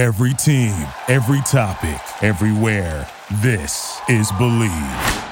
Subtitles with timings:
[0.00, 3.06] Every team, every topic, everywhere.
[3.42, 5.26] This is Bleav.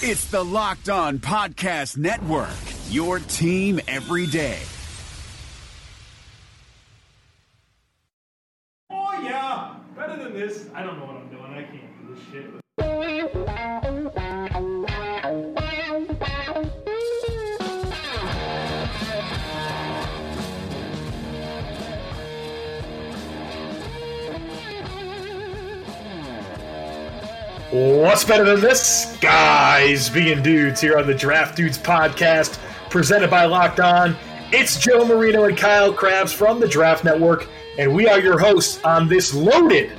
[0.00, 2.54] It's the Locked On Podcast Network,
[2.88, 4.60] your team every day.
[8.90, 9.74] Oh, yeah.
[9.96, 10.68] Better than this.
[10.72, 11.27] I don't know what I'm
[27.70, 29.14] What's better than this?
[29.20, 32.58] Guys being dudes here on the Draft Dudes podcast,
[32.88, 34.16] presented by Locked On.
[34.52, 37.46] It's Joe Marino and Kyle Crabbs from the Draft Network,
[37.78, 39.92] and we are your hosts on this loaded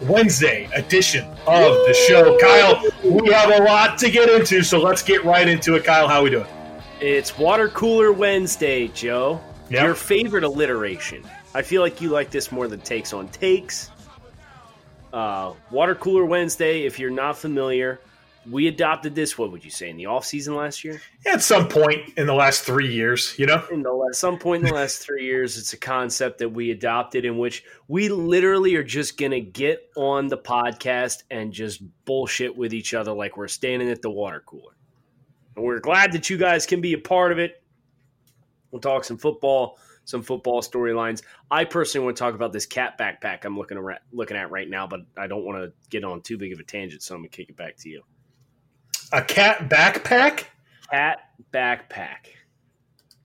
[0.00, 2.38] Wednesday edition of the show.
[2.38, 5.84] Kyle, we have a lot to get into, so let's get right into it.
[5.84, 6.46] Kyle, how we doing?
[7.02, 9.42] It's Water Cooler Wednesday, Joe.
[9.68, 9.84] Yep.
[9.84, 11.22] Your favorite alliteration.
[11.54, 13.90] I feel like you like this more than takes on takes.
[15.12, 18.00] Uh, Water Cooler Wednesday, if you're not familiar,
[18.48, 21.00] we adopted this, what would you say, in the off season last year?
[21.26, 23.62] At some point in the last three years, you know?
[23.70, 26.70] In the at some point in the last three years, it's a concept that we
[26.70, 32.56] adopted in which we literally are just gonna get on the podcast and just bullshit
[32.56, 34.72] with each other like we're standing at the water cooler.
[35.54, 37.62] And we're glad that you guys can be a part of it.
[38.70, 39.78] We'll talk some football,
[40.10, 41.22] some football storylines.
[41.50, 44.68] I personally want to talk about this cat backpack I'm looking at looking at right
[44.68, 47.20] now, but I don't want to get on too big of a tangent, so I'm
[47.20, 48.02] gonna kick it back to you.
[49.12, 50.44] A cat backpack?
[50.90, 51.18] Cat
[51.52, 52.26] backpack.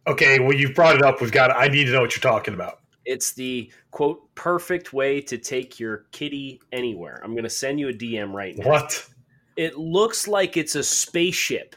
[0.07, 1.19] Okay, well, you've brought it up.
[1.19, 2.79] We've got, I need to know what you're talking about.
[3.05, 7.21] It's the quote perfect way to take your kitty anywhere.
[7.23, 8.67] I'm going to send you a DM right now.
[8.67, 9.07] What?
[9.57, 11.75] It looks like it's a spaceship.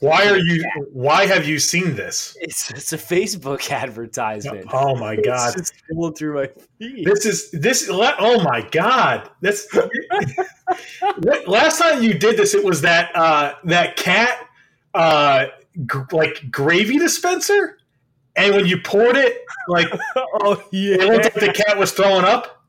[0.00, 2.36] Why are you, why have you seen this?
[2.40, 4.66] It's it's a Facebook advertisement.
[4.72, 5.56] Oh my god!
[5.56, 7.06] It's just going through my feed.
[7.06, 7.88] This is this.
[7.90, 9.30] Oh my god!
[9.40, 9.66] This
[11.46, 14.48] last time you did this, it was that uh, that cat
[14.92, 15.46] uh,
[15.86, 17.78] g- like gravy dispenser,
[18.36, 22.24] and when you poured it, like oh yeah, it looked like the cat was throwing
[22.24, 22.62] up.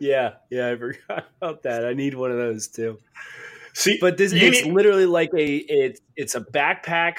[0.00, 1.84] yeah, yeah, I forgot about that.
[1.84, 2.98] I need one of those too.
[3.74, 7.18] See, But this it's need- literally like a it's it's a backpack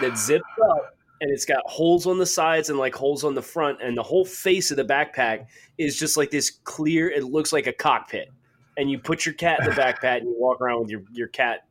[0.00, 3.42] that zips up and it's got holes on the sides and like holes on the
[3.42, 5.46] front and the whole face of the backpack
[5.78, 8.28] is just like this clear it looks like a cockpit
[8.76, 11.28] and you put your cat in the backpack and you walk around with your, your
[11.28, 11.66] cat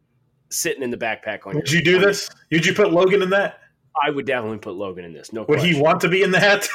[0.49, 2.29] sitting in the backpack on would your, you do on your- this?
[2.51, 3.59] Would you put Logan in that?
[4.03, 5.75] i would definitely put logan in this no Would question.
[5.75, 6.67] he want to be in the hat?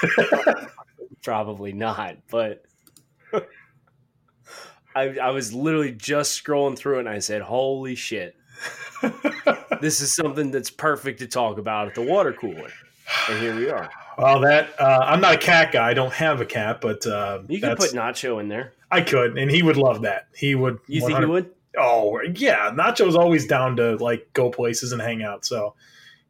[1.25, 2.63] probably not but
[4.99, 8.37] I, I was literally just scrolling through it and i said holy shit
[9.81, 12.71] this is something that's perfect to talk about at the water cooler
[13.29, 15.89] and here we are well, that uh, I'm not a cat guy.
[15.89, 18.73] I don't have a cat, but uh, You could put Nacho in there.
[18.91, 20.27] I could, and he would love that.
[20.35, 20.81] He would.
[20.89, 21.51] You think 100 you would?
[21.79, 25.75] Oh yeah, Nacho's always down to like go places and hang out, so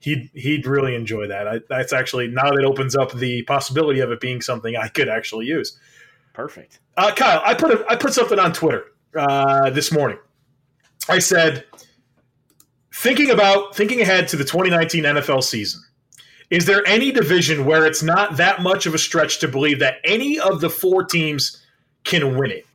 [0.00, 1.48] he'd he'd really enjoy that.
[1.48, 5.08] I, that's actually now that opens up the possibility of it being something I could
[5.08, 5.78] actually use.
[6.38, 6.78] Perfect.
[6.96, 8.84] Uh, Kyle, I put a, I put something on Twitter
[9.16, 10.18] uh, this morning.
[11.08, 11.64] I said,
[12.94, 15.82] thinking about thinking ahead to the 2019 NFL season.
[16.48, 19.96] Is there any division where it's not that much of a stretch to believe that
[20.04, 21.60] any of the four teams
[22.04, 22.66] can win it?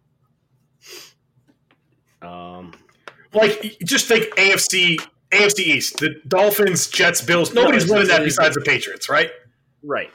[2.21, 2.73] Um,
[3.31, 4.99] like just think AFC
[5.31, 7.53] AFC East, the Dolphins, Jets, Bills.
[7.53, 9.31] Nobody's No, winning that besides the Patriots, right?
[9.83, 10.11] right.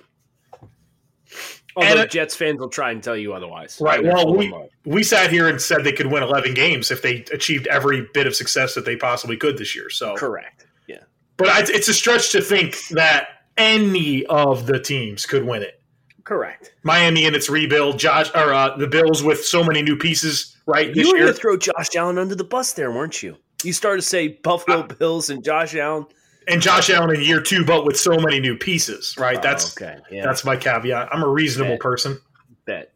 [1.79, 3.79] And Although it- Jets fans will try and tell you otherwise.
[3.81, 4.03] Right.
[4.03, 4.53] Well, we
[4.85, 8.27] we sat here and said they could win 11 games if they achieved every bit
[8.27, 9.91] of success that they possibly could this year.
[9.91, 10.67] So, correct.
[10.87, 10.99] Yeah.
[11.37, 15.81] but I, it's a stretch to think that any of the teams could win it.
[16.25, 16.75] Correct.
[16.83, 20.95] Miami and its rebuild, Josh or uh, the Bills with so many new pieces, right?
[20.95, 23.37] You were going to throw Josh Allen under the bus there, weren't you?
[23.65, 26.07] You started to say Buffalo Uh, Bills and Josh Allen.
[26.49, 29.39] And Josh Allen in year two, but with so many new pieces, right?
[29.39, 29.99] Oh, that's okay.
[30.11, 30.25] Yeah.
[30.25, 31.09] that's my caveat.
[31.13, 31.81] I'm a reasonable Bet.
[31.81, 32.21] person.
[32.65, 32.93] bet.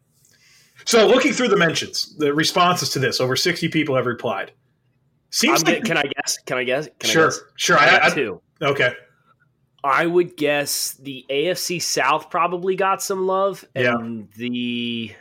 [0.85, 4.51] So looking through the mentions, the responses to this, over 60 people have replied.
[5.29, 6.37] Seems like can I guess?
[6.45, 6.87] Can I guess?
[6.99, 7.39] Can sure, I guess?
[7.55, 7.77] sure.
[7.79, 8.41] I I, I, two.
[8.61, 8.93] okay,
[9.83, 13.95] I would guess the AFC South probably got some love, Yeah.
[13.95, 15.11] and the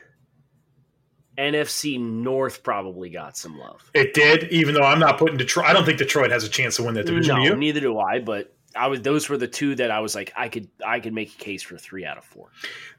[1.38, 3.90] NFC North probably got some love.
[3.94, 4.44] it did.
[4.52, 6.94] Even though I'm not putting Detroit, I don't think Detroit has a chance to win
[6.94, 7.36] that division.
[7.36, 8.18] No, do neither do I.
[8.20, 11.12] But I was those were the two that I was like, I could I could
[11.12, 12.48] make a case for three out of four.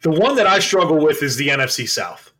[0.01, 2.31] The one that I struggle with is the NFC South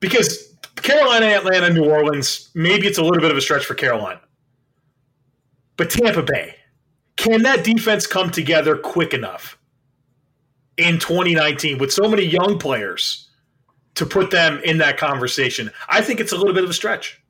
[0.00, 2.50] because Carolina, Atlanta, New Orleans.
[2.54, 4.20] Maybe it's a little bit of a stretch for Carolina,
[5.76, 6.54] but Tampa Bay.
[7.16, 9.58] Can that defense come together quick enough
[10.76, 13.27] in 2019 with so many young players
[13.98, 15.70] to put them in that conversation.
[15.88, 17.20] I think it's a little bit of a stretch.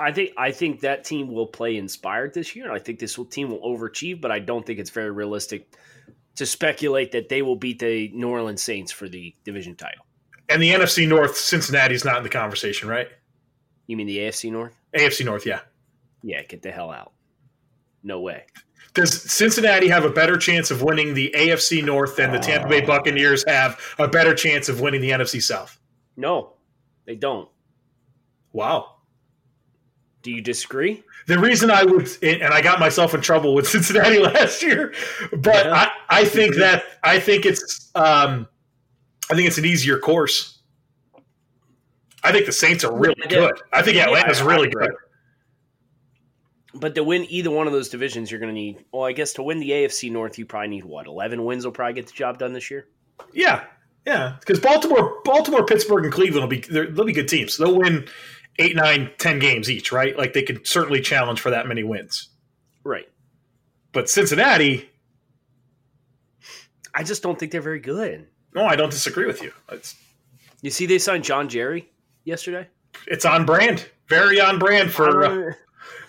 [0.00, 2.66] I think I think that team will play inspired this year.
[2.66, 5.74] and I think this will, team will overachieve, but I don't think it's very realistic
[6.36, 10.04] to speculate that they will beat the New Orleans Saints for the division title.
[10.48, 13.08] And the NFC North, Cincinnati's not in the conversation, right?
[13.86, 14.74] You mean the AFC North?
[14.96, 15.60] AFC North, yeah.
[16.22, 17.12] Yeah, get the hell out.
[18.02, 18.44] No way.
[18.94, 22.82] Does Cincinnati have a better chance of winning the AFC North than the Tampa Bay
[22.82, 22.86] oh.
[22.86, 25.78] Buccaneers have a better chance of winning the NFC South?
[26.16, 26.54] No,
[27.04, 27.48] they don't.
[28.52, 28.94] Wow.
[30.22, 31.04] Do you disagree?
[31.28, 34.92] The reason I would, and I got myself in trouble with Cincinnati last year,
[35.32, 35.72] but Yeah.
[35.74, 35.90] I,
[36.20, 38.48] I think that I think it's, um,
[39.30, 40.60] I think it's an easier course.
[42.24, 43.60] I think the Saints are really Yeah, good.
[43.72, 44.90] I think yeah, Atlanta's I really good.
[46.74, 48.84] But to win either one of those divisions, you're going to need.
[48.92, 51.06] Well, I guess to win the AFC North, you probably need what?
[51.06, 52.88] Eleven wins will probably get the job done this year.
[53.32, 53.64] Yeah,
[54.06, 54.36] yeah.
[54.40, 57.56] Because Baltimore, Baltimore, Pittsburgh, and Cleveland will be they'll be good teams.
[57.56, 58.06] They'll win
[58.58, 60.16] eight, nine, ten games each, right?
[60.16, 62.28] Like they could certainly challenge for that many wins.
[62.84, 63.08] Right.
[63.92, 64.88] But Cincinnati,
[66.94, 68.26] I just don't think they're very good.
[68.54, 69.52] no, I don't disagree with you.
[69.70, 69.96] It's
[70.62, 71.90] You see, they signed John Jerry
[72.24, 72.68] yesterday.
[73.06, 75.24] it's on brand, very on brand for.
[75.24, 75.52] Uh,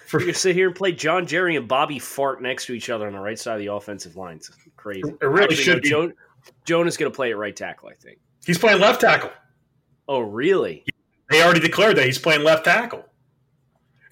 [0.08, 3.08] for you sit here and play John Jerry and Bobby Fart next to each other
[3.08, 4.38] on the right side of the offensive line.
[4.38, 5.02] It's crazy.
[5.22, 5.90] It really should be.
[5.90, 6.14] Jonah,
[6.66, 8.20] Jonah is going to play at right tackle, I think.
[8.46, 9.32] he's playing left tackle.
[10.08, 10.84] Oh, really?
[11.30, 13.06] They already declared that he's playing left tackle.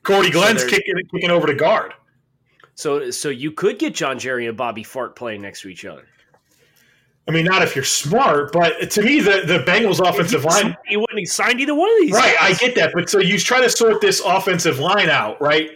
[0.03, 1.93] Cordy Glenn's they're- kicking kicking over to guard.
[2.77, 6.05] So, so you could get John Jerry and Bobby Fart playing next to each other.
[7.27, 10.97] I mean, not if you're smart, but to me, the the Bengals offensive line He
[10.97, 12.11] wouldn't have signed either one of these.
[12.11, 12.91] Right, I get that.
[12.93, 15.71] But so you try to sort this offensive line out, right?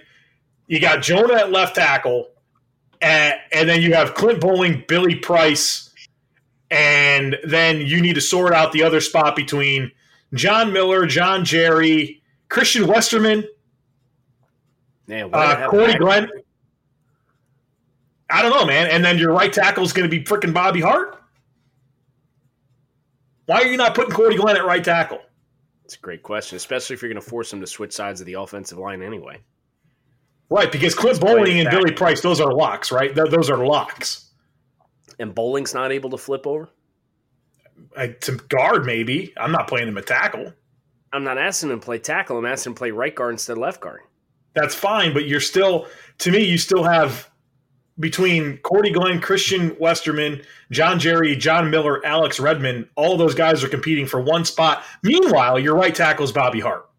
[0.67, 2.27] You got Jonah at left tackle,
[3.01, 5.88] and, and then you have Clint Boling, Billy Price,
[6.71, 9.91] and then you need to sort out the other spot between
[10.33, 13.45] John Miller, John Jerry, Christian Westerman,
[15.07, 15.95] Man, uh, Cordy?
[15.95, 16.29] Glenn.
[18.29, 18.87] I don't know, man.
[18.91, 21.19] And then your right tackle is going to be freaking Bobby Hart.
[23.47, 25.19] Why are you not putting Cordy Glenn at right tackle?
[25.83, 28.27] It's a great question, especially if you're going to force him to switch sides of
[28.27, 29.39] the offensive line anyway.
[30.51, 31.69] Right, because Clint Boling and.
[31.71, 33.13] Billy Price, those are locks, right?
[33.13, 34.28] Th- those are locks.
[35.19, 36.69] And Boling's not able to flip over.
[37.95, 39.33] Uh, to guard, maybe.
[39.37, 40.53] I'm not playing him at tackle.
[41.11, 42.37] I'm not asking him to play tackle.
[42.37, 44.01] I'm asking him to play right guard instead of left guard.
[44.53, 45.87] That's fine, but you're still,
[46.19, 47.29] to me, you still have
[47.99, 53.67] between Cordy Glenn, Christian Westerman, John Jerry, John Miller, Alex Redmond, all those guys are
[53.67, 54.83] competing for one spot.
[55.03, 56.89] Meanwhile, your right tackle is Bobby Hart.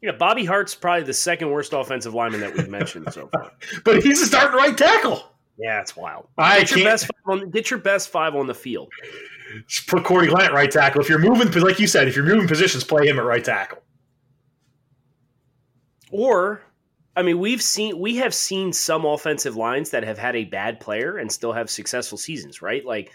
[0.00, 3.52] Yeah, Bobby Hart's probably the second worst offensive lineman that we've mentioned so far.
[3.84, 5.31] But he's a starting right tackle.
[5.58, 6.28] Yeah, it's wild.
[6.38, 8.90] I Get your best five on, get your best five on the field.
[9.86, 11.00] put Cordy Glenn at right tackle.
[11.00, 13.82] If you're moving, like you said, if you're moving positions, play him at right tackle.
[16.10, 16.62] Or,
[17.16, 20.80] I mean, we've seen we have seen some offensive lines that have had a bad
[20.80, 22.84] player and still have successful seasons, right?
[22.84, 23.12] Like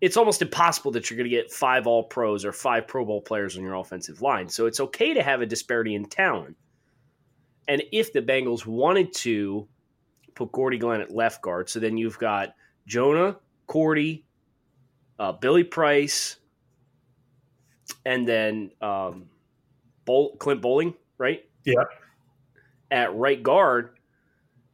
[0.00, 3.20] it's almost impossible that you're going to get five All Pros or five Pro Bowl
[3.20, 4.48] players on your offensive line.
[4.48, 6.56] So it's okay to have a disparity in talent.
[7.68, 9.68] And if the Bengals wanted to
[10.40, 12.54] put Cordy Glenn at left guard, so then you've got
[12.86, 14.24] Jonah, Cordy,
[15.18, 16.36] uh, Billy Price,
[18.06, 19.26] and then um,
[20.06, 21.44] Bowl, Clint Boling, right?
[21.64, 21.84] Yeah.
[22.90, 23.98] At right guard,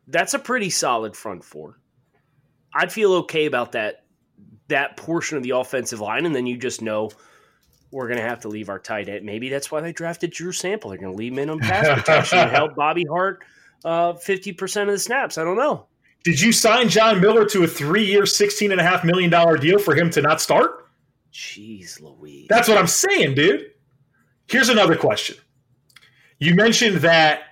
[0.07, 1.79] that's a pretty solid front four.
[2.73, 4.05] I'd feel okay about that
[4.69, 7.11] that portion of the offensive line, and then you just know
[7.91, 9.25] we're going to have to leave our tight end.
[9.25, 10.91] Maybe that's why they drafted Drew Sample.
[10.91, 13.43] They're going to leave him in on pass protection and help Bobby Hart
[13.87, 15.39] uh, fifty percent of the snaps.
[15.39, 15.87] I don't know.
[16.25, 20.41] Did you sign John Miller to a three-year, $16.5 million deal for him to not
[20.41, 20.89] start?
[21.33, 22.47] Jeez, Louise.
[22.49, 23.71] That's what I'm saying, dude.
[24.49, 25.37] Here's another question.
[26.41, 27.43] You mentioned that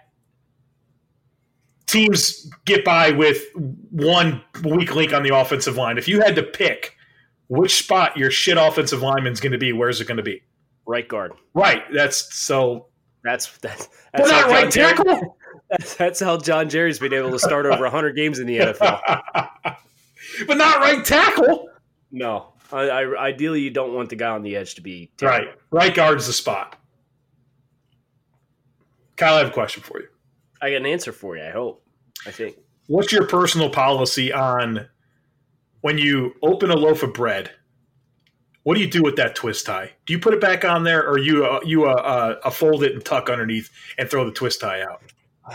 [1.86, 3.44] teams get by with
[3.90, 5.96] one weak link on the offensive line.
[5.96, 6.96] If you had to pick
[7.46, 10.42] which spot your shit offensive lineman's going to be, where's it going to be?
[10.86, 11.32] right guard.
[11.54, 11.82] Right.
[11.92, 12.86] That's so.
[13.22, 15.38] That's that's, that's not right tackle.
[15.78, 19.00] That's, that's how John Jerry's been able to start over 100 games in the NFL.
[20.46, 21.68] but not right tackle.
[22.12, 25.48] No, I, I, ideally you don't want the guy on the edge to be Right.
[25.70, 26.76] Right guard's the spot.
[29.16, 30.08] Kyle, I have a question for you.
[30.60, 31.44] I got an answer for you.
[31.44, 31.84] I hope.
[32.26, 32.56] I think.
[32.86, 34.88] what's your personal policy on
[35.82, 37.50] when you open a loaf of bread?
[38.62, 39.92] What do you do with that twist tie?
[40.06, 42.82] Do you put it back on there, or you uh, you uh, uh, uh, fold
[42.82, 45.02] it and tuck underneath and throw the twist tie out?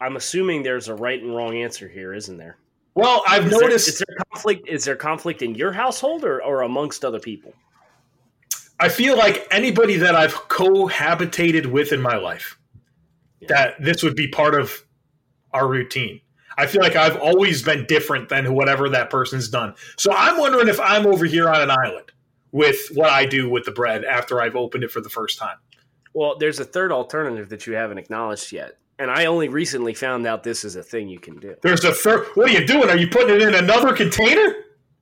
[0.00, 2.58] I'm assuming there's a right and wrong answer here, isn't there?
[2.94, 3.88] Well, I've Is noticed.
[3.88, 4.68] is there conflict?
[4.68, 7.54] Is there conflict in your household or, or amongst other people?
[8.80, 12.58] I feel like anybody that I've cohabitated with in my life,
[13.48, 14.84] that this would be part of
[15.52, 16.20] our routine.
[16.58, 19.74] I feel like I've always been different than whatever that person's done.
[19.96, 22.12] So I'm wondering if I'm over here on an island
[22.50, 25.56] with what I do with the bread after I've opened it for the first time.
[26.14, 30.26] Well, there's a third alternative that you haven't acknowledged yet, and I only recently found
[30.26, 31.54] out this is a thing you can do.
[31.62, 32.26] There's a third.
[32.34, 32.90] What are you doing?
[32.90, 34.54] Are you putting it in another container?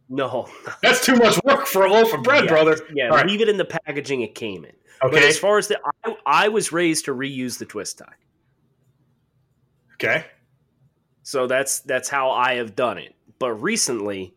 [0.09, 0.49] No,
[0.83, 2.77] That's too much work for a loaf of bread, Yeah, brother.
[2.93, 3.27] Yeah, All right.
[3.27, 4.73] leave it in the packaging it came in.
[5.01, 5.29] But Okay.
[5.29, 8.15] as far as the, I, I was raised to reuse the twist tie,
[9.95, 10.25] Okay.
[11.23, 13.15] so that's that's how I have done it.
[13.39, 14.35] But recently,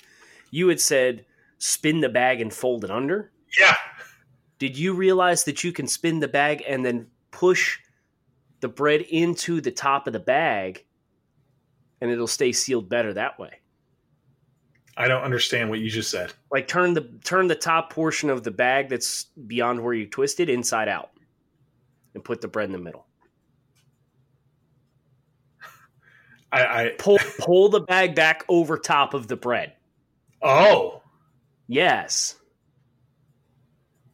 [0.52, 1.26] you had said
[1.58, 3.32] spin the bag and fold it under.
[3.60, 3.76] Yeah.
[4.64, 7.80] Did you realize that you can spin the bag and then push
[8.62, 10.86] the bread into the top of the bag,
[12.00, 13.60] and it'll stay sealed better that way?
[14.96, 16.32] I don't understand what you just said.
[16.50, 20.40] like turn the turn the top portion of the bag that's beyond where you twist
[20.40, 21.12] it inside out
[22.14, 23.06] and put the bread in the middle
[26.54, 29.74] I, I pull pull the bag back over top of the bread
[30.42, 31.02] oh
[31.68, 32.38] yes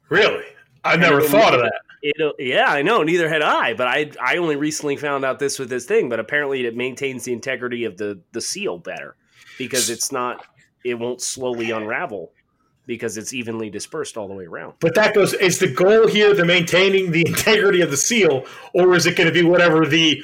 [0.10, 0.46] really?
[0.84, 1.82] I never thought of that.
[2.02, 5.60] It'll, yeah i know neither had i but i i only recently found out this
[5.60, 9.18] with this thing but apparently it maintains the integrity of the the seal better
[9.58, 10.46] because it's not
[10.86, 12.32] it won't slowly unravel
[12.86, 15.34] because it's evenly dispersed all the way around But that goes.
[15.36, 19.28] Is the goal here the maintaining the integrity of the seal, or is it going
[19.28, 20.24] to be whatever the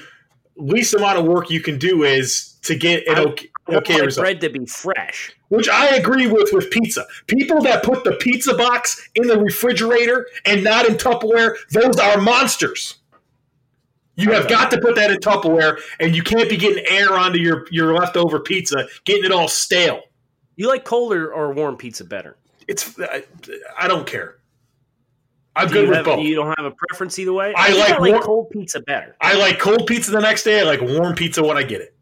[0.58, 4.24] least amount of work you can do is to get an okay, okay result?
[4.24, 7.06] bread to be fresh Which I agree with with pizza.
[7.28, 12.20] People that put the pizza box in the refrigerator and not in Tupperware, those are
[12.20, 12.96] monsters.
[14.16, 17.38] You have got to put that in Tupperware, and you can't be getting air onto
[17.38, 20.04] your, your leftover pizza, getting it all stale.
[20.56, 23.26] you like cold or, or warm pizza better It's I,
[23.78, 24.38] I don't care.
[25.56, 26.26] I'm Do good with have, both.
[26.26, 27.54] You don't have a preference either way.
[27.56, 29.16] I like I like warm- cold pizza better.
[29.22, 30.60] I like cold pizza the next day.
[30.60, 31.96] I like warm pizza when I get it.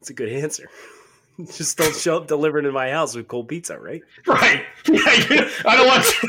[0.00, 0.68] It's a good answer.
[1.52, 4.02] Just don't show up delivered in my house with cold pizza, right?
[4.26, 4.64] Right.
[4.88, 6.28] Yeah, I don't want to.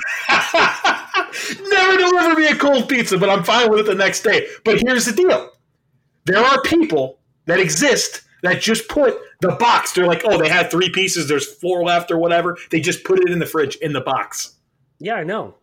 [1.69, 4.47] Never deliver me a cold pizza, but I'm fine with it the next day.
[4.65, 5.49] But here's the deal
[6.25, 10.69] there are people that exist that just put the box, they're like, oh, they had
[10.69, 12.57] three pieces, there's four left or whatever.
[12.69, 14.55] They just put it in the fridge in the box.
[14.99, 15.55] Yeah, I know.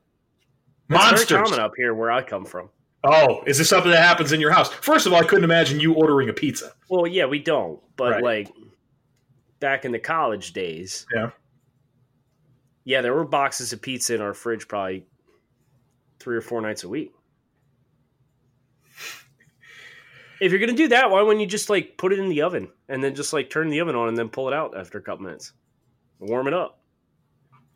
[0.90, 1.38] It's very Monsters.
[1.50, 2.70] common up here where I come from.
[3.04, 4.72] Oh, is this something that happens in your house?
[4.72, 6.72] First of all, I couldn't imagine you ordering a pizza.
[6.88, 7.80] Well, yeah, we don't.
[7.96, 8.22] But Right.
[8.22, 8.48] like
[9.60, 11.30] back in the college days, Yeah.
[12.84, 15.06] yeah, there were boxes of pizza in our fridge probably
[16.18, 17.12] three or four nights a week.
[20.40, 22.68] If you're gonna do that, why wouldn't you just like put it in the oven
[22.88, 25.02] and then just like turn the oven on and then pull it out after a
[25.02, 25.52] couple minutes,
[26.20, 26.80] warm it up?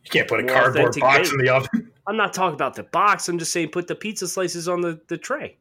[0.04, 1.38] You can't put a More cardboard box bake.
[1.38, 1.91] in the oven.
[2.06, 3.28] I'm not talking about the box.
[3.28, 5.56] I'm just saying put the pizza slices on the, the tray.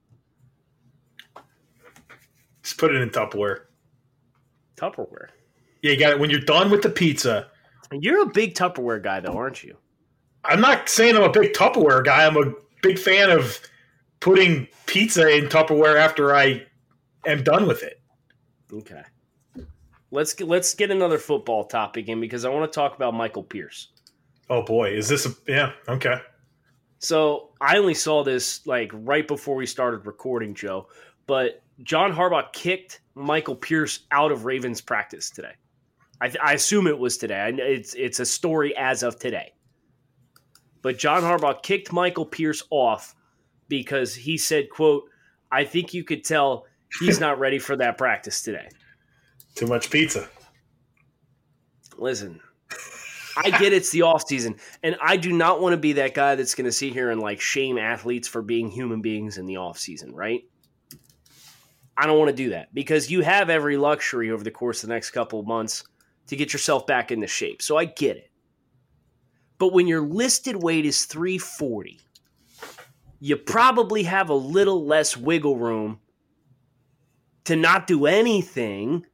[2.63, 3.61] Just put it in Tupperware.
[4.75, 5.27] Tupperware.
[5.81, 6.19] Yeah, you got it.
[6.19, 7.47] When you're done with the pizza,
[7.91, 9.75] You're a big Tupperware guy, though, aren't you?
[10.45, 12.25] I'm not saying I'm a big Tupperware guy.
[12.25, 13.59] I'm a big fan of
[14.19, 16.63] putting pizza in Tupperware after I
[17.25, 18.01] am done with it.
[18.73, 19.01] Okay.
[20.11, 23.43] Let's get, let's get another football topic in because I want to talk about Michael
[23.43, 23.89] Pierce.
[24.49, 26.19] Oh boy, is this a yeah, okay.
[27.01, 30.87] So I only saw this like right before we started recording, Joe.
[31.25, 35.53] But John Harbaugh kicked Michael Pierce out of Ravens practice today.
[36.21, 37.51] I, I assume it was today.
[37.57, 39.53] It's it's a story as of today.
[40.83, 43.15] But John Harbaugh kicked Michael Pierce off
[43.67, 45.05] because he said, "quote
[45.51, 46.65] I think you could tell
[46.99, 48.69] he's not ready for that practice today."
[49.55, 50.29] Too much pizza.
[51.97, 52.39] Listen,
[53.37, 56.35] I get it's the off season, and I do not want to be that guy
[56.35, 59.57] that's going to sit here and like shame athletes for being human beings in the
[59.57, 60.41] off season, right?
[61.97, 64.89] I don't want to do that because you have every luxury over the course of
[64.89, 65.83] the next couple months
[66.27, 67.61] to get yourself back into shape.
[67.61, 68.31] So I get it.
[69.57, 71.99] But when your listed weight is 340,
[73.19, 75.99] you probably have a little less wiggle room
[77.43, 79.05] to not do anything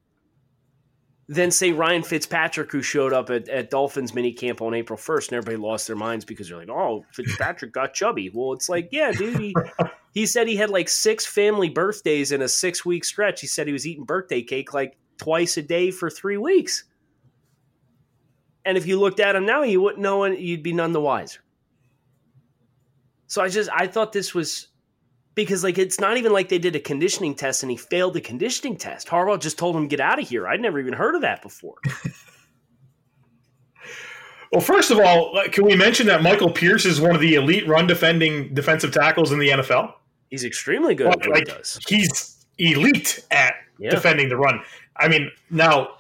[1.30, 5.38] than say Ryan Fitzpatrick, who showed up at, at Dolphins minicamp on April 1st, and
[5.38, 8.32] everybody lost their minds because they're like, oh, Fitzpatrick got chubby.
[8.34, 9.56] Well, it's like, yeah, dude, he,
[10.14, 13.42] he said he had like six family birthdays in a six week stretch.
[13.42, 16.86] He said he was eating birthday cake like twice a day for three weeks.
[18.64, 21.02] And if you looked at him now, you wouldn't know, and you'd be none the
[21.02, 21.40] wiser.
[23.28, 24.68] So I just, I thought this was
[25.38, 28.22] because like it's not even like they did a conditioning test and he failed the
[28.22, 29.08] conditioning test.
[29.08, 30.48] Harbaugh just told him get out of here.
[30.48, 31.76] I'd never even heard of that before.
[34.50, 37.36] Well, first of all, uh, can we mention that Michael Pierce is one of the
[37.36, 39.92] elite run defending defensive tackles in the NFL?
[40.30, 43.90] He's extremely good at what Like, he he's elite at Yeah.
[43.90, 44.62] defending the run.
[44.96, 45.98] I mean, now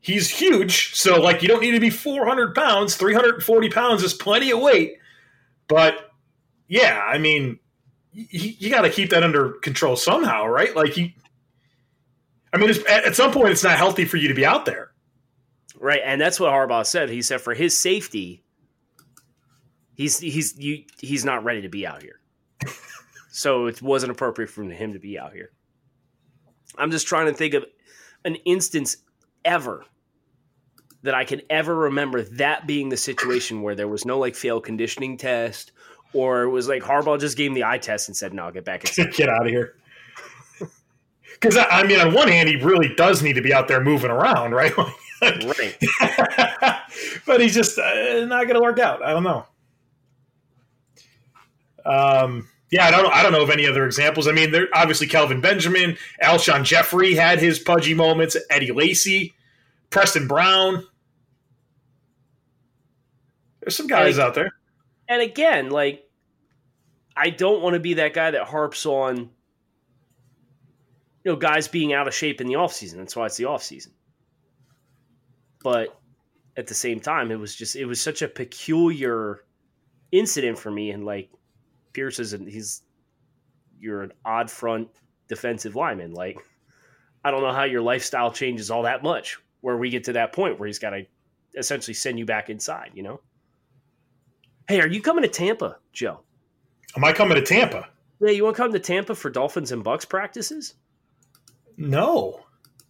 [0.00, 2.96] he's huge, so like you don't need to be 400 pounds.
[2.96, 4.98] 340 pounds is plenty of weight,
[5.68, 6.10] but
[6.66, 7.60] yeah, I mean,
[8.16, 10.74] you, you got to keep that under control somehow, right?
[10.74, 11.10] Like you.
[12.52, 14.92] I mean, at at some point, it's not healthy for you to be out there.
[15.78, 17.10] Right, and that's what Harbaugh said.
[17.10, 18.42] He said for his safety,
[19.94, 22.20] he's he's you, he's not ready to be out here.
[23.30, 25.50] so it wasn't appropriate for him to be out here.
[26.78, 27.66] I'm just trying to think of
[28.24, 28.96] an instance
[29.44, 29.84] ever
[31.02, 34.60] that I can ever remember that being the situation where there was no like fail
[34.60, 35.72] conditioning test
[36.12, 38.64] or it was like Harbaugh just gave him the eye test and said, "No, get
[38.64, 39.74] back inside." Get out of here.
[41.38, 44.10] Because I mean, on one hand, he really does need to be out there moving
[44.10, 44.74] around, right?
[45.22, 45.76] right.
[47.26, 49.02] but he's just uh, not going to work out.
[49.04, 49.44] I don't know.
[51.84, 53.12] Um, yeah, I don't.
[53.12, 54.26] I don't know of any other examples.
[54.26, 58.34] I mean, there obviously Kelvin Benjamin, Alshon Jeffery had his pudgy moments.
[58.48, 59.34] Eddie Lacy,
[59.90, 60.84] Preston Brown.
[63.60, 64.52] There's some guys Like- out there.
[65.08, 66.08] And again, like
[67.16, 69.30] I don't want to be that guy that harps on
[71.24, 72.96] you know guys being out of shape in the offseason.
[72.96, 73.92] That's why it's the offseason.
[75.62, 75.98] But
[76.56, 79.44] at the same time, it was just it was such a peculiar
[80.12, 81.30] incident for me and like
[81.92, 82.82] Pierce is an, he's
[83.78, 84.88] you're an odd front
[85.28, 86.12] defensive lineman.
[86.12, 86.38] Like
[87.24, 90.32] I don't know how your lifestyle changes all that much where we get to that
[90.32, 91.06] point where he's got to
[91.56, 93.20] essentially send you back inside, you know?
[94.68, 96.20] Hey, are you coming to Tampa, Joe?
[96.96, 97.88] Am I coming to Tampa?
[98.20, 100.74] Yeah, you want to come to Tampa for Dolphins and Bucks practices?
[101.76, 102.40] No.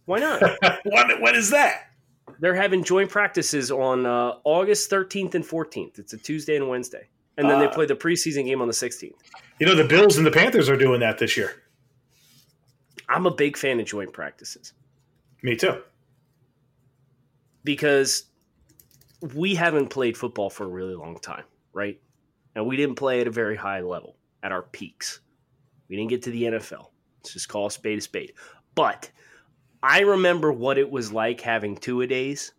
[0.05, 0.41] Why not?
[0.85, 1.21] what?
[1.21, 1.91] What is that?
[2.39, 5.99] They're having joint practices on uh, August 13th and 14th.
[5.99, 7.07] It's a Tuesday and Wednesday.
[7.37, 9.11] And then they Uh, play the preseason game on the 16th.
[9.59, 11.63] You know, the Bills and the Panthers are doing that this year.
[13.09, 14.73] I'm a big fan of joint practices
[15.43, 15.81] Me too.
[17.63, 18.25] because
[19.33, 21.43] we haven't played football for a really long time,
[21.77, 21.99] right?
[22.55, 25.21] And we didn't play at a very high level at our peaks.
[25.87, 26.89] We didn't get to the NFL.
[27.19, 28.33] Let's just call a spade a spade.
[28.75, 29.11] But
[29.81, 32.51] I remember what it was like having two a days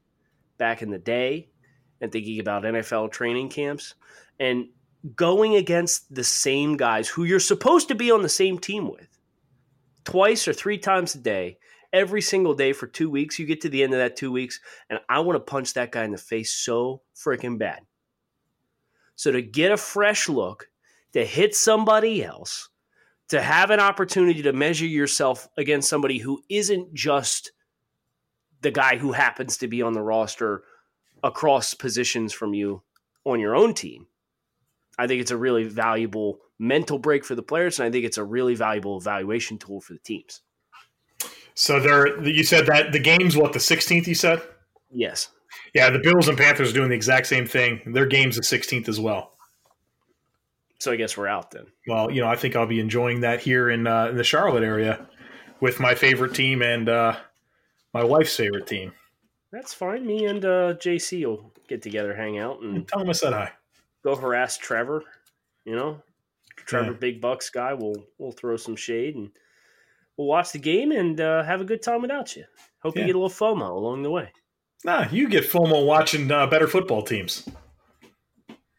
[0.57, 1.49] back in the day
[2.01, 3.95] and thinking about NFL training camps
[4.39, 4.69] and
[5.15, 9.19] going against the same guys who you're supposed to be on the same team with
[10.05, 11.59] twice or three times a day,
[11.93, 13.39] every single day for two weeks.
[13.39, 15.93] You get to the end of that two weeks, and I want to punch that
[15.93, 17.81] guy in the face so freaking bad.
[19.19, 20.69] So to get a fresh look,
[21.13, 22.69] to hit somebody else,
[23.31, 27.51] to have an opportunity to measure yourself against somebody who isn't just
[28.61, 30.63] the guy who happens to be on the roster
[31.25, 32.85] across positions from you
[33.25, 34.07] on your own team.
[35.01, 38.19] I think it's a really valuable mental break for the players, and I think it's
[38.19, 40.43] a really valuable evaluation tool for the teams.
[41.55, 44.07] So there, you said that the game's what the 16th.
[44.07, 44.41] You said,
[44.93, 45.31] Yes.
[45.75, 45.91] Yeah.
[45.91, 47.81] The Bills and Panthers are doing the exact same thing.
[47.87, 49.33] Their game's the 16th as well.
[50.81, 51.67] So I guess we're out then.
[51.89, 54.63] Well, you know, I think I'll be enjoying that here in uh, in the Charlotte
[54.63, 55.07] area
[55.61, 57.17] with my favorite team and uh,
[57.93, 58.93] my wife's favorite team.
[59.51, 60.07] That's fine.
[60.07, 63.51] Me and uh, JC will get together, hang out, and Tell them I said hi.
[64.05, 65.03] go harass Trevor.
[65.65, 66.03] You know,
[66.57, 66.97] Trevor, Yeah.
[66.99, 67.75] big bucks guy.
[67.75, 69.31] We'll we'll throw some shade and
[70.17, 72.45] we'll watch the game and uh, have a good time without you.
[72.83, 73.01] Hope Yeah.
[73.03, 74.31] you get a little FOMO along the way.
[74.85, 77.49] Nah, you get FOMO watching uh, better football teams.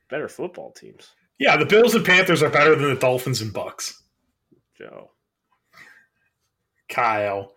[0.10, 4.02] Better football teams, Yeah, the Bills and Panthers are better than the Dolphins and Bucks.
[4.78, 5.12] Joe.
[6.90, 7.54] Kyle.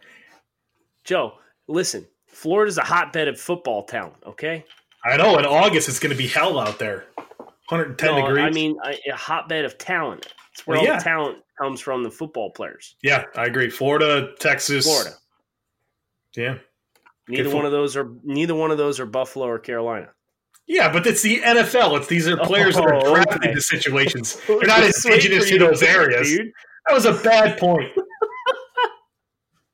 [1.04, 1.34] Joe,
[1.68, 2.06] listen.
[2.26, 4.16] Florida's a hotbed of football talent.
[4.26, 4.64] Okay.
[5.04, 7.06] I know in August it's going to be hell out there.
[7.68, 8.44] 110 No, degrees.
[8.44, 10.26] I mean a, a hotbed of talent.
[10.52, 10.98] It's where Well, all yeah.
[10.98, 12.02] the talent comes from.
[12.02, 12.96] The football players.
[13.02, 13.70] yeah, I agree.
[13.70, 15.12] Florida, Texas, Florida.
[16.36, 16.58] Yeah,
[17.32, 20.08] Neither Good one of those are neither one of those are Buffalo or Carolina.
[20.66, 21.98] yeah, but it's the NFL.
[21.98, 23.48] It's these are players that are Oh, drafted okay.
[23.48, 24.40] into situations.
[24.46, 24.92] They're not waiting
[25.32, 26.28] indigenous to those areas.
[26.28, 26.52] dude.
[26.86, 27.90] That was a bad point.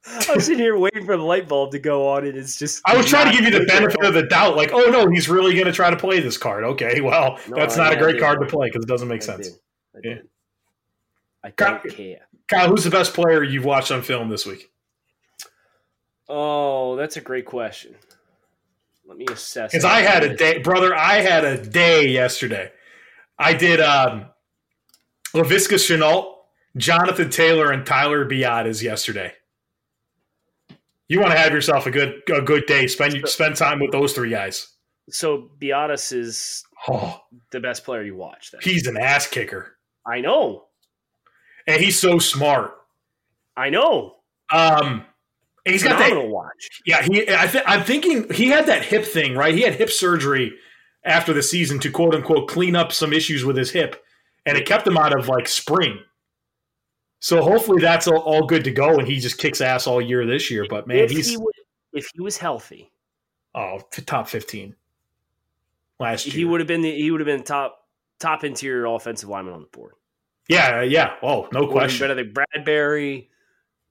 [0.31, 2.81] I was sitting here waiting for the light bulb to go on, and it's just.
[2.87, 4.57] I was trying to give you the benefit of the doubt.
[4.57, 6.65] Like, oh no, he's really going to try to play this card.
[6.65, 9.23] Okay, well, No, that's I- not a great card to play because it doesn't make
[9.23, 9.49] I sense.
[9.49, 9.57] did.
[9.95, 10.15] I Yeah.
[10.15, 10.29] did.
[11.45, 12.21] I don't care.
[12.49, 14.71] Kyle, who's the best player you've watched on film this week?
[16.29, 17.95] Oh, that's a great question.
[19.07, 19.73] Let me assess.
[19.73, 19.85] Because.
[19.85, 20.95] I had a day, brother.
[20.95, 22.71] I had a day yesterday.
[23.39, 24.27] I did um,
[25.35, 26.35] Laviska Shenault,
[26.77, 29.33] Jonathan Taylor and Tyler Biadasz yesterday.
[31.09, 32.87] You want to have yourself a good a good day.
[32.87, 34.75] Spend spend time with those three guys.
[35.09, 38.51] So Biadasz is Oh, the best player you watch.
[38.53, 38.61] Then.
[38.63, 40.67] he's an ass kicker, I know,
[41.67, 42.75] and he's so smart.
[43.57, 44.17] I know.
[44.53, 45.05] Um,
[45.71, 46.29] he's got that.
[46.29, 46.83] watch.
[46.85, 47.23] Yeah, he.
[47.29, 49.55] I th- I'm thinking he had that hip thing, right?
[49.55, 50.55] He had hip surgery
[51.05, 54.05] after the season to quote unquote clean up some issues with his hip,
[54.47, 55.99] and it kept him out of like spring.
[57.21, 60.25] So hopefully that's all, all good to go, and he just kicks ass all year
[60.25, 60.67] this year.
[60.69, 61.55] But man, if he's he would,
[61.93, 62.91] if he was healthy,
[63.55, 64.77] oh top fifteen
[65.99, 66.35] last year.
[66.35, 67.81] he would have been the he would have been top
[68.21, 69.95] top interior offensive lineman on the board.
[70.49, 71.15] Yeah, yeah.
[71.23, 72.05] Oh, no Would have been question.
[72.05, 73.29] Better than Bradbury.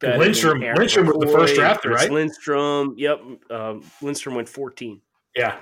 [0.03, 2.11] Lindstrom- Lindstrom was the first drafted, right?
[2.11, 2.93] Lindstrom.
[2.97, 3.19] Yep.
[3.49, 5.01] Um, Lindstrom went 14.
[5.35, 5.57] Yeah,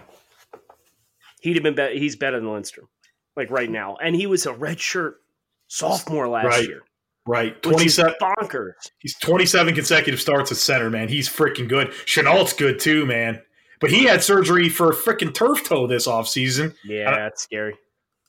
[1.41, 1.93] He'd have been better.
[1.93, 2.87] He's better than Lindstrom,
[3.37, 3.97] like right now.
[3.97, 5.15] And he was a redshirt
[5.67, 6.67] sophomore last Right.
[6.67, 6.81] year.
[7.27, 7.53] right.
[7.55, 8.73] Which Twenty is bonkers.
[8.99, 11.07] He's 27 consecutive starts at center, man.
[11.07, 11.89] He's freaking good.
[12.05, 13.41] Shenault's good too, man.
[13.81, 16.73] But he had surgery for a freaking turf toe this offseason.
[16.83, 17.75] Yeah, that's scary.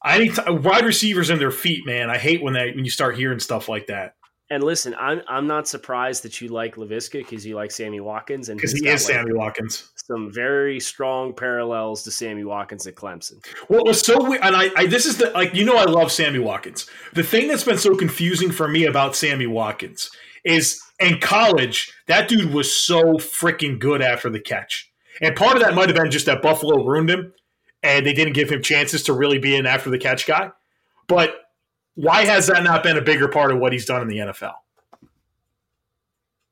[0.02, 2.10] I need to, wide receivers in their feet, man.
[2.10, 4.14] I hate when they when you start hearing stuff like that
[4.48, 8.48] And listen, I'm I'm not surprised that you like Laviska because you like Sammy Watkins
[8.48, 9.90] and because he is like, Sammy Watkins.
[9.96, 13.44] some very strong parallels to Sammy Watkins at Clemson.
[13.66, 16.12] What was so weird, and I, I this is the like you know I love
[16.12, 16.88] Sammy Watkins.
[17.14, 20.10] The thing that's been so confusing for me about Sammy Watkins
[20.44, 24.88] is in college that dude was so freaking good after the catch,
[25.20, 27.32] and part of that might have been just that Buffalo ruined him,
[27.82, 30.52] and they didn't give him chances to really be an after the catch guy.
[31.08, 31.34] But
[31.96, 34.54] why has that not been a bigger part of what he's done in the NFL?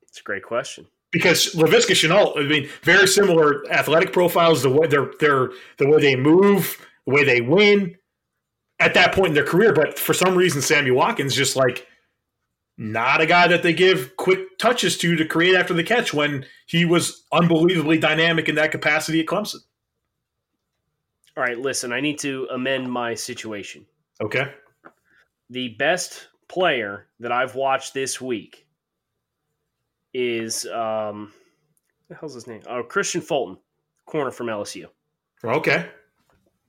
[0.08, 0.86] It's a great question.
[1.12, 4.62] because Laviska Shenault, I mean, very similar athletic profiles.
[4.62, 7.96] The way they're they're the way they move, the way they win
[8.80, 9.72] at that point in their career.
[9.72, 11.86] But for some reason, Sammy Watkins just like
[12.76, 16.44] not a guy that they give quick touches to to create after the catch when
[16.66, 19.60] he was unbelievably dynamic in that capacity at Clemson.
[21.36, 23.86] All right, listen, I need to amend my situation.
[24.20, 24.52] Okay,
[25.50, 28.66] The best player that I've watched this week
[30.12, 31.32] is um
[32.08, 32.62] the hell's his name?
[32.68, 33.58] Oh, Kristian Fulton,
[34.06, 34.86] corner from LSU.
[35.44, 35.88] okay,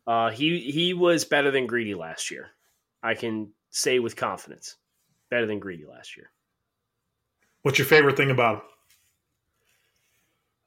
[0.07, 2.47] Uh, he he was better than Greedy last year.
[3.03, 4.77] I can say with confidence,
[5.29, 6.31] better than Greedy last year.
[7.61, 8.61] what's your favorite thing about him?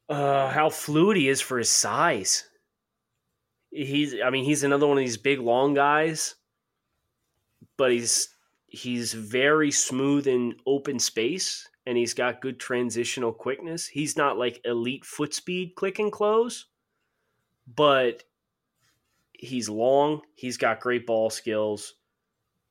[0.09, 2.44] Uh, how fluid he is for his size.
[3.71, 6.35] He's, I mean, he's another one of these big, long guys,
[7.79, 8.29] but he's
[8.67, 13.87] he's very smooth in open space, and he's got good transitional quickness.
[13.87, 16.67] He's not like elite foot speed, click and close,
[17.75, 18.25] but
[19.33, 20.21] he's long.
[20.35, 21.95] He's got great ball skills,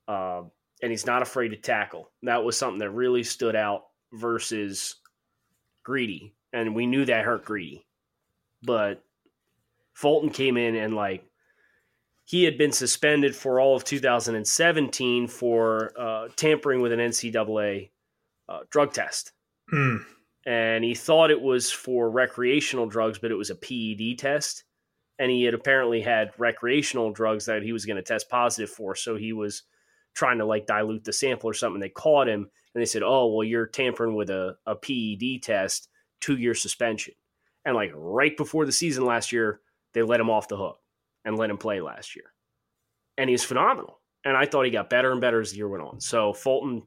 [0.08, 0.52] um,
[0.84, 2.12] and he's not afraid to tackle.
[2.22, 4.98] That was something that really stood out versus
[5.84, 7.88] Greedy, and we knew that hurt Greedy.
[8.62, 9.04] But
[9.94, 11.24] Fulton came in and like
[12.28, 17.90] he had been suspended for all of 2017 for uh, tampering with an NCAA
[18.50, 19.32] uh, drug test,
[19.70, 19.98] Hmm.
[20.46, 24.66] and he thought it was for recreational drugs, but it was a PED test.
[25.20, 28.94] And he had apparently had recreational drugs that he was going to test positive for,
[28.94, 29.64] so he was
[30.14, 31.80] trying to like dilute the sample or something.
[31.80, 32.42] They caught him
[32.74, 35.88] and they said, "Oh, well, you're tampering with a, a PED test,
[36.20, 37.14] two year suspension."
[37.64, 39.62] And like right before the season last year,
[39.94, 40.78] they let him off the hook
[41.28, 42.34] and let him play last year,
[43.20, 44.00] and he's phenomenal.
[44.26, 46.02] And I thought he got better and better as the year went on.
[46.02, 46.82] So Fulton,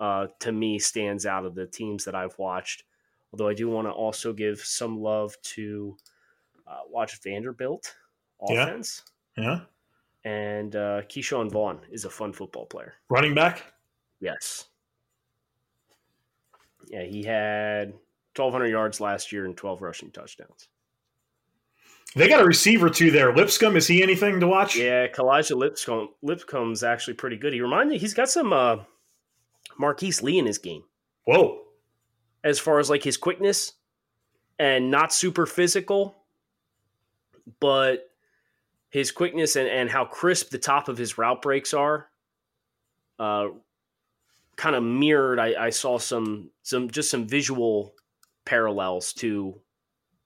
[0.00, 2.84] uh, to me, stands out of the teams that I've watched.
[3.32, 5.96] Although I do want to also give some love to
[6.66, 7.94] uh, watch Vanderbilt
[8.48, 8.64] Yeah.
[8.64, 9.02] offense.
[9.36, 9.60] Yeah,
[10.24, 12.94] And uh, Ke'Shawn Vaughn is a fun football player.
[13.08, 13.72] running back.
[14.20, 14.66] Yes.
[16.88, 17.92] Yeah, he had
[18.36, 20.68] 1,200 yards last year and 12 rushing touchdowns.
[22.16, 23.34] They got a receiver too there.
[23.34, 24.76] Lipscomb is he anything to watch?
[24.76, 27.52] Yeah, Kalijah Lipscomb, Lipscomb's actually pretty good.
[27.52, 28.76] He reminded me, he's got some uh,
[29.78, 30.84] Marquise Lee in his game
[31.24, 31.62] Whoa.
[32.44, 33.72] as far as like his quickness
[34.58, 36.14] and not super physical,
[37.58, 38.10] but
[38.90, 42.08] his quickness and, and how crisp the top of his route breaks are.
[43.18, 43.48] Uh,
[44.56, 45.40] kind of mirrored.
[45.40, 47.94] I, I saw some some just some visual
[48.44, 49.60] parallels to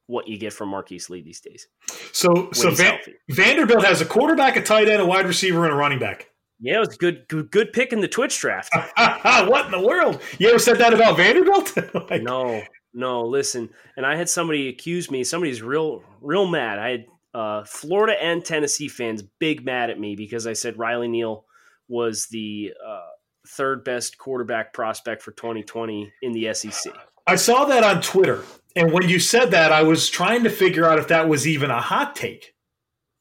[0.09, 1.69] what you get from Marquise Lee these days.
[2.13, 2.99] So when so Van.
[3.31, 6.31] Vanderbilt has a quarterback, a tight end, a wide receiver, and a running back.
[6.61, 8.75] Yeah, it was a good good, good pick in the Twitch draft.
[8.97, 10.21] what in the world?
[10.39, 11.77] You ever said that about Vanderbilt?
[12.11, 12.63] Like, no,
[12.95, 13.69] no, listen.
[13.97, 15.23] And I had somebody accuse me.
[15.25, 16.79] Somebody's real, real mad.
[16.79, 21.09] I had uh, Florida and Tennessee fans big mad at me because I said Riley
[21.09, 21.45] Neal
[21.87, 23.09] was the uh,
[23.47, 26.93] third best quarterback prospect for 2020 in the SEC.
[27.27, 28.43] I saw that on Twitter.
[28.79, 31.71] And when you said that, I was trying to figure out if that was even
[31.71, 32.55] a hot take.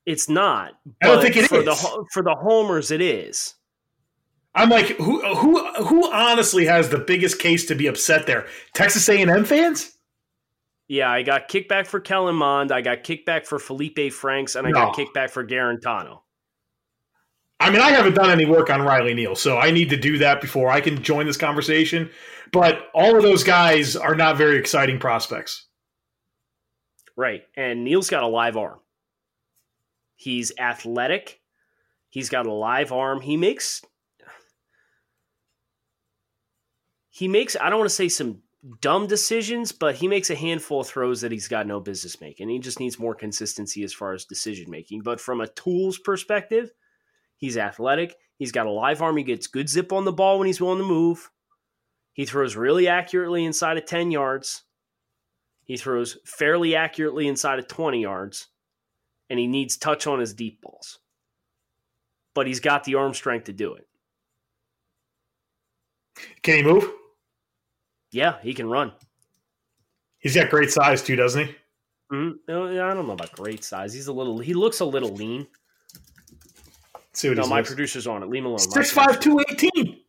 [0.06, 0.74] It's not.
[1.02, 1.66] I don't think it for is.
[1.66, 3.56] The, for the homers, it is.
[4.56, 8.46] I'm like, who who who honestly has the biggest case to be upset there?
[8.74, 9.98] Texas A&M fans?
[10.88, 12.72] Yeah, I got kickback for Kellen Mond.
[12.72, 14.86] I got kickback for Felipe Franks, and I No.
[14.86, 16.22] got kickback for Guarantano.
[17.60, 20.20] I mean, I haven't done any work on Riley Neal, so I need to do
[20.20, 22.10] that before I can join this conversation.
[22.52, 25.66] But all of those guys are not very exciting prospects.
[27.16, 27.44] Right.
[27.56, 28.80] And Neal's got a live arm.
[30.16, 31.42] He's athletic.
[32.10, 33.22] He's got a live arm.
[33.22, 33.82] He makes
[37.10, 38.44] he makes I don't want to say some
[38.82, 42.50] dumb decisions, but he makes a handful of throws that he's got no business making.
[42.50, 45.02] He just needs more consistency as far as decision making.
[45.02, 46.72] But from a tools perspective,
[47.38, 48.18] he's athletic.
[48.38, 49.18] He's got a live arm.
[49.18, 51.30] He gets good zip on the ball when he's willing to move.
[52.14, 54.64] He throws really accurately inside of 10 yards.
[55.64, 58.48] He throws fairly accurately inside of 20 yards.
[59.30, 61.00] And he needs touch on his deep balls.
[62.34, 63.88] But he's got the arm strength to do it.
[66.44, 66.90] Can he move?
[68.12, 68.94] Yeah, he can run.
[70.20, 71.56] He's got great size too, doesn't he?
[72.12, 72.40] Mhm.
[72.48, 73.94] I don't know about great size.
[73.94, 74.40] He's a little.
[74.40, 75.48] He looks a little lean.
[77.18, 78.30] See what No, my producer's on it.
[78.30, 78.60] Leave him alone.
[78.60, 80.02] Six five two eighteen.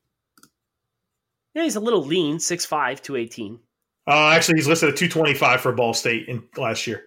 [1.54, 2.38] Yeah, he's a little lean.
[2.38, 3.60] Six five two eighteen.
[4.06, 7.04] Uh, actually, he's listed at two twenty five for Ball State in last year.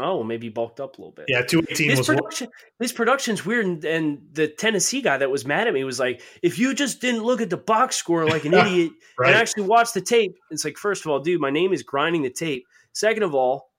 [0.00, 1.26] Oh, well, maybe bulked up a little bit.
[1.28, 2.48] Yeah, two eighteen was production,
[2.80, 6.20] his production's weird, and, and the Tennessee guy that was mad at me was like,
[6.42, 9.28] "If you just didn't look at the box score like an idiot right.
[9.28, 12.22] and actually watch the tape," it's like, first of all, dude, my name is grinding
[12.22, 12.64] the tape.
[12.92, 13.70] Second of all,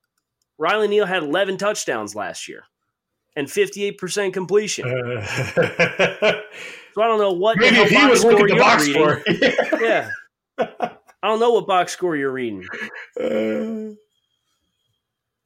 [0.58, 2.64] Riley Neal had 11 touchdowns last year
[3.40, 4.86] and 58% completion.
[4.88, 5.26] Uh,
[6.94, 9.02] so I don't know what maybe if he was looking at the box reading.
[9.02, 9.24] score.
[9.82, 10.10] Yeah,
[10.60, 12.66] I don't know what box score you're reading.
[13.20, 13.96] Uh,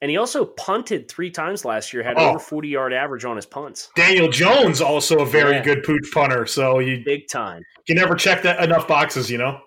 [0.02, 2.32] And he also punted three times last year, had Oh.
[2.32, 3.90] over 40 yard average on his punts.
[3.96, 5.64] Daniel Jones also a very Yeah.
[5.64, 7.64] good pooch punter, so you Big time.
[7.88, 9.62] you never check that enough boxes, you know.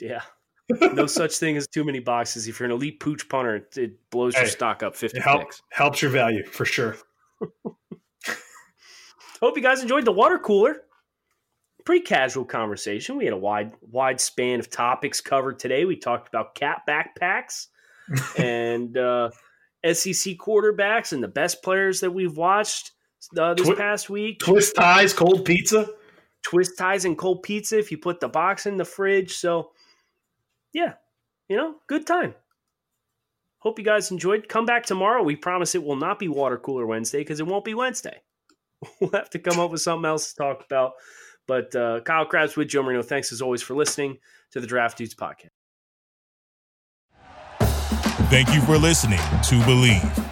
[0.00, 0.22] Yeah.
[0.80, 2.48] No such thing as too many boxes.
[2.48, 6.02] If you're an elite pooch punter, it, blows your stock up 50 It help, helps
[6.02, 6.96] your value for sure.
[9.40, 10.76] Hope you guys enjoyed the water cooler.
[11.84, 13.16] Pretty casual conversation.
[13.16, 15.84] We had a wide wide span of topics covered today.
[15.84, 17.66] We talked about cat backpacks
[18.38, 19.30] and uh,
[19.84, 22.92] SEC quarterbacks and the best players that we've watched
[23.36, 24.38] uh, this Twi- past week.
[24.38, 25.88] Twist ties, cold pizza.
[26.42, 29.34] twist ties and cold pizza if you put the box in the fridge.
[29.34, 29.72] So,
[30.72, 30.94] yeah,
[31.48, 32.34] you know, good time.
[33.62, 34.48] Hope you guys enjoyed.
[34.48, 35.22] Come back tomorrow.
[35.22, 38.22] We promise it will not be water cooler Wednesday because it won't be Wednesday.
[39.00, 40.94] We'll have to come up with something else to talk about.
[41.46, 43.00] But uh, Kyle Crabbs with Joe Marino.
[43.00, 44.18] Thanks as always for listening
[44.50, 45.50] to the Draft Dudes podcast.
[48.28, 50.31] Thank you for listening to Bleav.